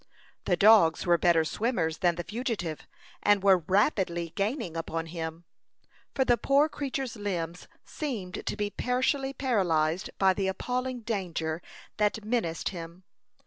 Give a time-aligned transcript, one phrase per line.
[0.45, 2.87] The dogs were better swimmers than the fugitive,
[3.21, 5.43] and were rapidly gaining upon him,
[6.15, 11.61] for the poor creature's limbs seemed to be partially paralyzed by the appalling danger
[11.97, 13.03] that menaced him.